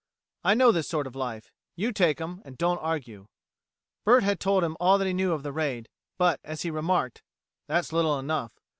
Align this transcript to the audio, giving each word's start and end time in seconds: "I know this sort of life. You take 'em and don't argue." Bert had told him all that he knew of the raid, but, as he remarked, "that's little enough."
"I 0.43 0.55
know 0.55 0.71
this 0.71 0.87
sort 0.87 1.05
of 1.05 1.15
life. 1.15 1.51
You 1.75 1.91
take 1.91 2.19
'em 2.19 2.41
and 2.43 2.57
don't 2.57 2.79
argue." 2.79 3.27
Bert 4.03 4.23
had 4.23 4.39
told 4.39 4.63
him 4.63 4.75
all 4.79 4.97
that 4.97 5.05
he 5.05 5.13
knew 5.13 5.31
of 5.31 5.43
the 5.43 5.51
raid, 5.51 5.89
but, 6.17 6.39
as 6.43 6.63
he 6.63 6.71
remarked, 6.71 7.21
"that's 7.67 7.93
little 7.93 8.17
enough." 8.17 8.51